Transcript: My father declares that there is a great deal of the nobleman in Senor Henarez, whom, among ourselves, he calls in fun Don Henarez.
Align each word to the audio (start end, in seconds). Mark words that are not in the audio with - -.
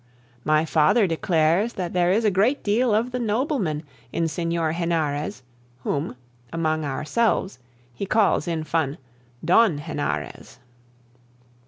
My 0.43 0.65
father 0.65 1.05
declares 1.05 1.73
that 1.73 1.93
there 1.93 2.11
is 2.11 2.25
a 2.25 2.31
great 2.31 2.63
deal 2.63 2.91
of 2.91 3.11
the 3.11 3.19
nobleman 3.19 3.83
in 4.11 4.27
Senor 4.27 4.73
Henarez, 4.73 5.43
whom, 5.83 6.15
among 6.51 6.83
ourselves, 6.83 7.59
he 7.93 8.07
calls 8.07 8.47
in 8.47 8.63
fun 8.63 8.97
Don 9.45 9.77
Henarez. 9.77 10.57